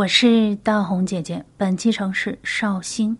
[0.00, 3.18] 我是大红姐姐，本期城市绍兴。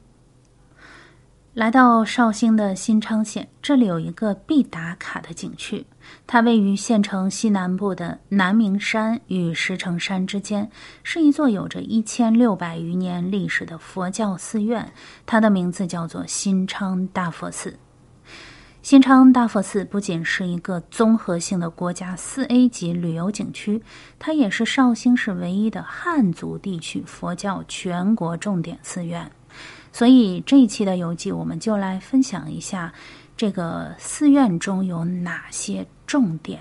[1.53, 5.85] 来到绍兴的新昌县，这里有一个必打卡的景区，
[6.27, 10.71] 它位于县城西南部的南明山与石城山之间，
[11.03, 14.91] 是一座有着一千六百余年历史的佛教寺院，
[15.27, 17.77] 它的名字叫做新昌大佛寺。
[18.83, 23.81] 新昌大佛寺不仅是一个综合性的国家四 A 级旅游景区，
[24.19, 29.31] 它也是绍兴市唯一的汉族地区佛教全国重点寺院。
[29.93, 32.91] 所以这一期的游记，我们就来分享一下
[33.37, 36.61] 这个寺院中有哪些重点。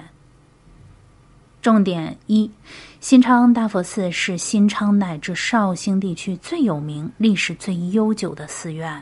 [1.62, 2.52] 重点一：
[3.00, 9.02] 新昌大佛寺是新昌乃至绍兴地区最有名、历史最悠久的寺院。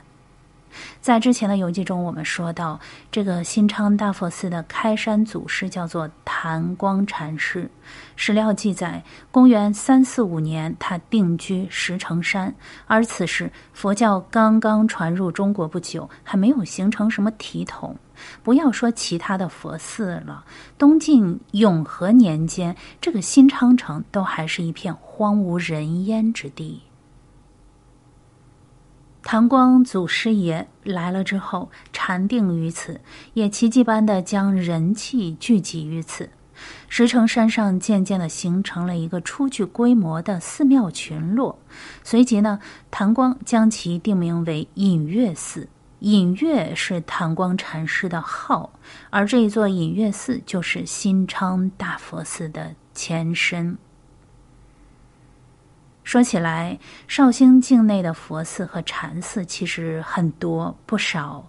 [1.02, 2.80] 在之前的游记中，我们说到
[3.12, 7.70] 这个新昌大佛寺的开山祖师叫做昙光禅师。
[8.16, 12.54] 史料记载，公元三四五年，他定居石城山，
[12.86, 17.96] 而此时佛教刚刚传入中国不久，还没有形成什么体统。
[18.42, 20.44] 不要说其他的佛寺了，
[20.78, 26.82] 东晋永和年间，这个新昌城都还是一片荒无人烟之地。
[29.30, 33.02] 唐光祖师爷来了之后，禅定于此，
[33.34, 36.30] 也奇迹般的将人气聚集于此。
[36.88, 41.60] 石城山上渐渐的形成了一个初具规模的寺庙群落。
[42.06, 42.58] 随即呢，
[42.90, 45.68] 谭光将其定名为隐月寺。
[46.00, 48.72] 隐月是谭光禅师的号，
[49.10, 53.78] 而这一座隐月寺就是新昌大佛寺的前身。
[56.08, 61.46] 说起来，绍兴境内的佛寺和禅寺其实很多不少，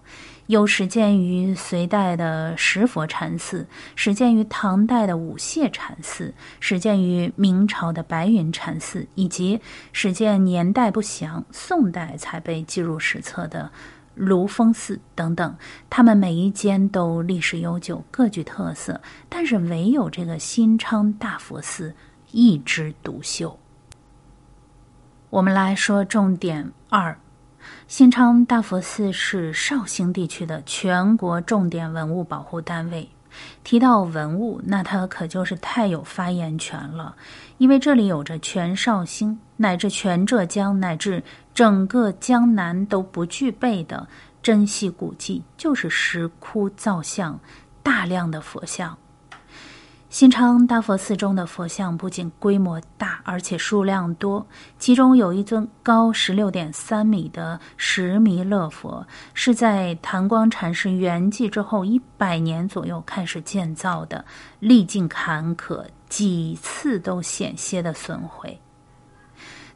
[0.47, 3.65] 有始建于隋代的石佛禅寺，
[3.95, 9.57] 始建于唐代的五谢禅寺，始建于明朝的白云禅寺，以及
[9.93, 13.71] 始建年代不详，宋代才被记入史册的
[14.13, 15.55] 卢峰寺等等。
[15.89, 18.99] 他们每一间都历史悠久，各具特色，
[19.29, 21.95] 但是唯有这个新昌大佛寺
[22.31, 23.57] 一枝独秀。
[25.29, 27.15] 我们来说重点二：
[27.87, 33.07] 新昌大佛寺是绍兴地区的全国重点文物保护单位。
[33.63, 37.15] 提到文物，那它可就是太有发言权了，
[37.59, 41.23] 因为这里有着全绍兴乃至全浙江乃至
[41.53, 44.07] 整个江南都不具备的
[44.41, 47.39] 珍稀古迹，就是石窟造像，
[47.83, 48.97] 大量的佛像。
[50.09, 54.43] 新昌大佛寺中的佛像不仅规模大，而且数量多。
[54.79, 59.05] 其中有一尊高十六点三米的十弥勒佛，
[59.35, 64.25] 是在昙光禅师圆寂之后一百年左右开始建造的，
[64.59, 68.59] 历尽坎坷，几次都险些的损毁。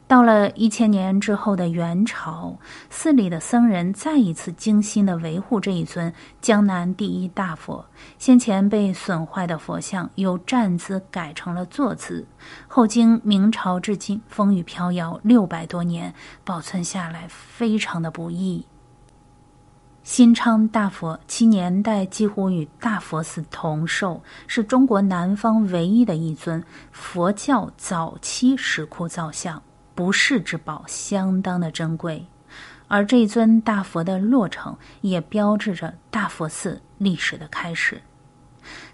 [0.06, 2.56] 到了一千年之后的元朝，
[2.90, 7.84] 寺里的僧人再一次精心的维护这一尊江南第一大佛。
[8.18, 12.26] 先前被损坏的佛像由站姿改成了坐姿，
[12.68, 18.64] 后经明朝至今风雨飘摇六百多年，保存下来非常的不易。
[20.02, 29.60] 新昌大佛其年代几乎与大佛寺同寿，是中国南方唯一的一尊佛教早期石窟造像。
[29.94, 32.26] 不世之宝，相当的珍贵，
[32.88, 38.02] 而这尊大佛的落成，也标志着大佛寺历史的开始。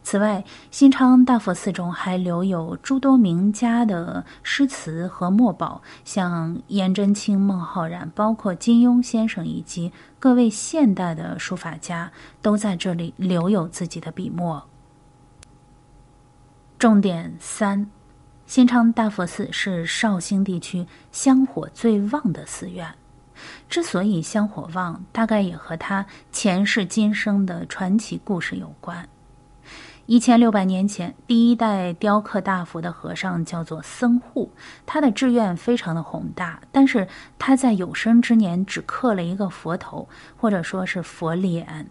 [0.02, 12.10] 此外，新昌大佛寺中还留有诸多名家的诗词和墨宝，像颜真卿、孟浩然，包括金庸先生以及各位现代的书法家，
[12.42, 14.66] 都在这里留有自己的笔墨。
[16.78, 17.88] 重点三。
[18.50, 22.92] 新昌大佛寺是绍兴地区香火最旺的寺院。
[23.68, 29.08] 之所以香火旺，大概也和他前世今生的传奇故事有关。
[30.06, 34.50] 一千六百年前，第一代雕刻大佛的和尚叫做僧护，
[34.84, 37.06] 他的志愿非常的宏大，但是
[37.38, 41.88] 他在有生之年只刻了一个佛头，或者说是佛脸。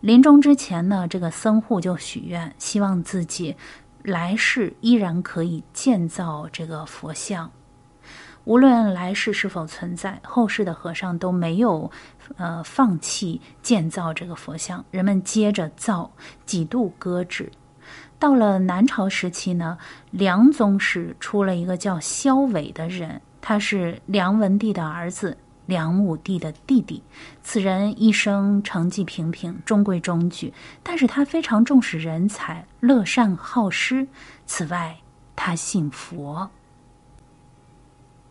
[0.00, 3.54] 临终之前呢，这个僧护就许愿，希望自己。
[4.02, 7.50] 来世依然可以建造这个佛像，
[8.44, 11.90] 无论来世是否存在，后世的和尚都没有
[12.36, 16.10] 呃放弃建造这个佛像，人们接着造，
[16.44, 17.50] 几度搁置。
[18.18, 19.78] 到了南朝时期呢，
[20.10, 25.36] 梁宗室出了一个叫萧伟的人，他是梁文帝的儿子。
[25.72, 27.02] 梁武帝的弟弟，
[27.42, 30.52] 此人一生成绩平平，中规中矩，
[30.82, 34.06] 但是他非常重视人才，乐善好施。
[34.44, 34.94] 此外，
[35.34, 36.46] 他信佛。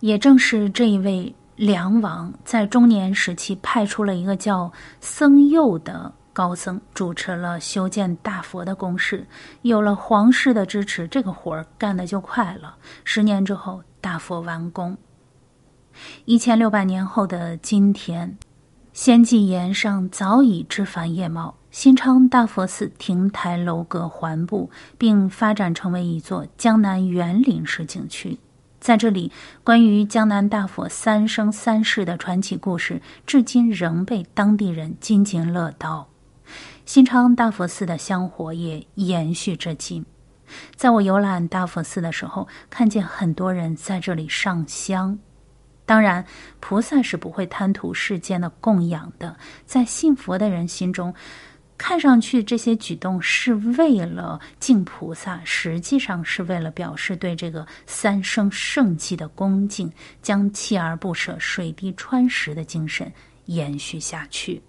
[0.02, 9.26] 也正是这一位梁王，在中年时期派出了一个叫僧佑的高僧，主持了修建大佛的工事。
[9.64, 12.76] 有了皇室的支持，这个活儿干的就快了。
[13.04, 14.96] 十年之后，大佛完工。
[16.26, 18.38] 一千六百年后的今天，
[18.94, 21.56] 仙迹岩上早已枝繁叶茂。
[21.72, 28.38] 新昌大佛寺亭台楼阁环布，并发展成为一座江南园林式景区。
[28.82, 29.32] 在这里，
[29.64, 36.10] 关于江南大佛三生三世的传奇故事，至今仍被当地人津津乐道。
[36.86, 40.06] 新昌大佛寺的香火也延续至今。
[40.76, 45.18] 在我游览大佛寺的时候，看见很多人在这里上香。
[45.92, 46.26] 当然，
[46.62, 49.36] 菩萨是不会贪图世间的供养的。
[49.66, 51.14] 在信佛的人心中，
[51.78, 59.92] 看上去这些举动是为了敬菩萨，实际上是为了表示对这个三生圣迹的恭敬，
[60.22, 63.12] 将锲而不舍、水滴穿石的精神
[63.48, 64.62] 延续下去。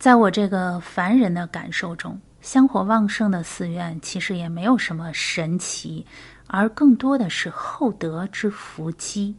[0.00, 6.04] 在我这个凡人的感受中，香火旺盛的寺院其实也没有什么神奇，
[6.48, 9.36] 而更多的是厚德之福积。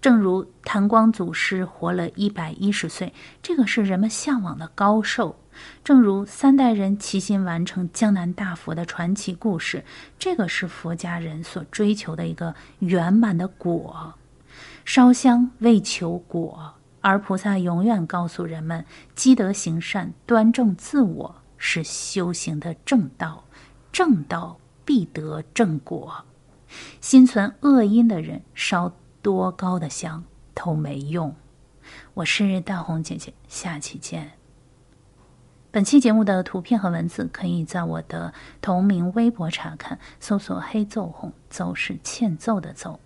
[0.00, 3.12] 正如谭光祖师活了一百一十岁，
[3.42, 5.36] 这个是人们向往的高寿。
[5.84, 9.84] 正如三代人齐心完成江南大佛的传奇故事，
[10.18, 14.14] 这个是佛家人所追求的一个圆满的果。
[14.84, 18.84] 烧香为求果，而菩萨永远告诉人们：
[19.14, 23.44] 积德行善、端正自我是修行的正道，
[23.92, 26.24] 正道必得正果。
[27.00, 28.92] 心存恶因的人烧
[29.24, 30.22] 多高的香
[30.52, 31.34] 都没用。
[32.12, 34.32] 我是大红姐姐，下期见。
[35.70, 43.00] 本期节目的图片和文字可以在我的同名微博查看，搜索“黑奏红”，奏是欠揍的奏。